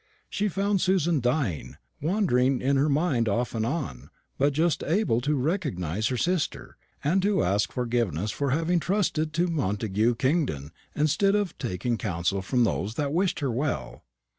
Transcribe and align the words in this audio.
She 0.31 0.47
found 0.47 0.81
Susan 0.81 1.19
dying, 1.19 1.75
wandering 2.01 2.59
in 2.59 2.75
her 2.75 2.89
mind 2.89 3.29
off 3.29 3.53
and 3.53 3.63
on, 3.63 4.09
but 4.39 4.51
just 4.51 4.83
able 4.83 5.21
to 5.21 5.35
recognise 5.35 6.07
her 6.07 6.17
sister, 6.17 6.75
and 7.03 7.21
to 7.21 7.43
ask 7.43 7.71
forgiveness 7.71 8.31
for 8.31 8.49
having 8.49 8.79
trusted 8.79 9.31
to 9.33 9.45
Montagu 9.45 10.15
Kingdon, 10.15 10.71
instead 10.95 11.35
of 11.35 11.55
taking 11.59 11.99
counsel 11.99 12.41
from 12.41 12.63
those 12.63 12.95
that 12.95 13.13
wished 13.13 13.41
her 13.41 13.51
well." 13.51 14.03